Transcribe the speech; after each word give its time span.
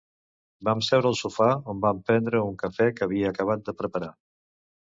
Vam 0.69 0.79
seure 0.85 1.07
al 1.11 1.17
sofà 1.19 1.49
on 1.73 1.83
vam 1.83 2.01
prendre 2.09 2.41
un 2.47 2.57
café 2.65 2.91
que 2.97 3.07
havia 3.09 3.31
acabat 3.37 3.65
de 3.69 3.77
preparar. 3.83 4.11